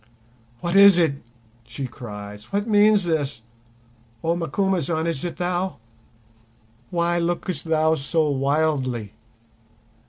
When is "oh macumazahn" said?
4.23-5.05